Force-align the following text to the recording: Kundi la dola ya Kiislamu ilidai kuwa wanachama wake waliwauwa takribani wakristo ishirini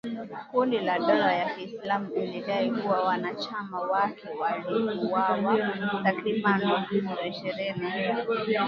Kundi 0.51 0.79
la 0.79 0.97
dola 0.99 1.33
ya 1.33 1.55
Kiislamu 1.55 2.13
ilidai 2.15 2.71
kuwa 2.71 3.03
wanachama 3.03 3.81
wake 3.81 4.29
waliwauwa 4.29 5.57
takribani 6.03 6.65
wakristo 6.65 7.25
ishirini 7.29 7.85